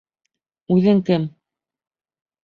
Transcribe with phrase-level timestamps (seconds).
[0.75, 1.27] —Үҙең кем?